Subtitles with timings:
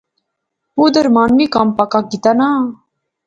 [0.77, 2.49] اودھر مانویں کم پکا کیتیا نا